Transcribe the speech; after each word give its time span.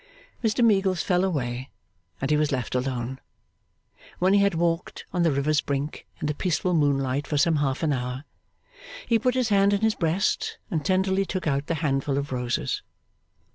Mr 0.43 0.65
Meagles 0.65 1.03
fell 1.03 1.23
away, 1.23 1.69
and 2.19 2.31
he 2.31 2.35
was 2.35 2.51
left 2.51 2.73
alone. 2.73 3.19
When 4.17 4.33
he 4.33 4.39
had 4.39 4.55
walked 4.55 5.05
on 5.13 5.21
the 5.21 5.31
river's 5.31 5.61
brink 5.61 6.07
in 6.19 6.25
the 6.25 6.33
peaceful 6.33 6.73
moonlight 6.73 7.27
for 7.27 7.37
some 7.37 7.57
half 7.57 7.83
an 7.83 7.93
hour, 7.93 8.23
he 9.05 9.19
put 9.19 9.35
his 9.35 9.49
hand 9.49 9.73
in 9.73 9.81
his 9.81 9.93
breast 9.93 10.57
and 10.71 10.83
tenderly 10.83 11.23
took 11.23 11.45
out 11.45 11.67
the 11.67 11.75
handful 11.85 12.17
of 12.17 12.31
roses. 12.31 12.81